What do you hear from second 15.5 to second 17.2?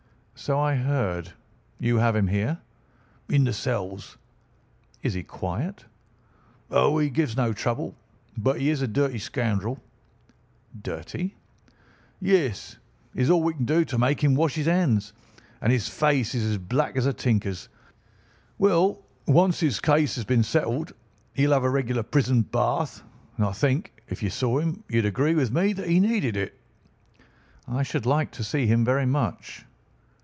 and his face is as black as a